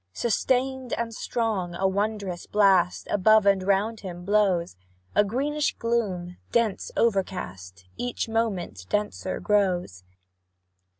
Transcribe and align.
Sustain'd 0.13 0.93
and 0.93 1.13
strong, 1.13 1.75
a 1.75 1.87
wondrous 1.87 2.47
blast 2.47 3.07
Above 3.11 3.45
and 3.45 3.61
round 3.61 3.99
him 3.99 4.25
blows; 4.25 4.75
A 5.13 5.23
greenish 5.23 5.75
gloom, 5.77 6.37
dense 6.51 6.89
overcast, 6.97 7.85
Each 7.97 8.27
moment 8.27 8.87
denser 8.89 9.39
grows. 9.39 10.03